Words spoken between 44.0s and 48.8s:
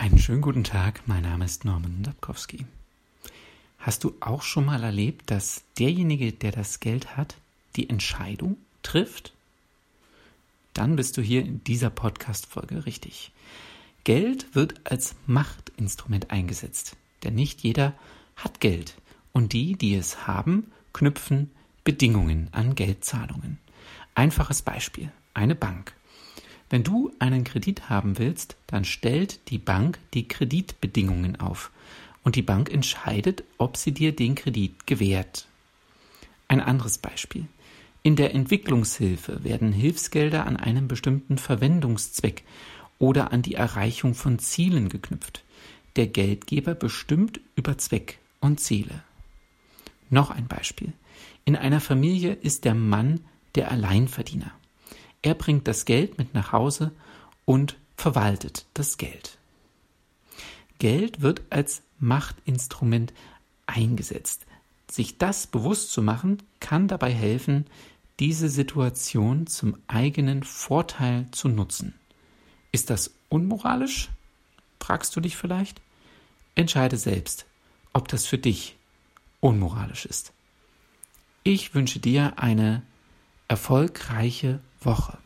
von Zielen geknüpft. Der Geldgeber bestimmt über Zweck und